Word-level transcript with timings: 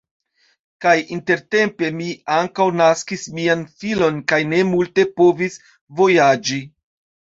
Kaj 0.85 0.93
intertempe 1.15 1.91
mi 1.99 2.09
ankaŭ 2.39 2.67
naskis 2.79 3.29
mian 3.39 3.65
filon 3.85 4.21
kaj 4.35 4.43
ne 4.57 4.67
multe 4.75 5.09
povis 5.23 5.65
vojaĝi. 6.05 6.65